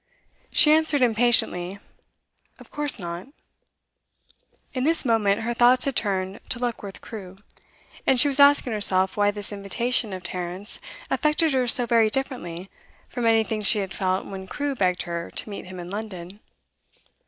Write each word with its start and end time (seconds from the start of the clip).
She 0.51 0.71
answered 0.71 1.03
impatiently. 1.03 1.77
'Of 2.57 2.71
course 2.71 2.97
not.' 2.97 3.27
In 4.73 4.83
this 4.83 5.05
moment 5.05 5.41
her 5.41 5.53
thoughts 5.53 5.85
had 5.85 5.95
turned 5.95 6.39
to 6.49 6.57
Luckworth 6.57 7.01
Crewe, 7.01 7.35
and 8.07 8.19
she 8.19 8.27
was 8.27 8.39
asking 8.39 8.73
herself 8.73 9.15
why 9.15 9.29
this 9.29 9.53
invitation 9.53 10.11
of 10.11 10.23
Tarrant's 10.23 10.79
affected 11.11 11.53
her 11.53 11.67
so 11.67 11.85
very 11.85 12.09
differently 12.09 12.67
from 13.09 13.27
anything 13.27 13.61
she 13.61 13.77
had 13.77 13.93
felt 13.93 14.25
when 14.25 14.47
Crewe 14.47 14.73
begged 14.73 15.03
her 15.03 15.29
to 15.29 15.49
meet 15.51 15.65
him 15.65 15.79
in 15.79 15.91
London. 15.91 16.39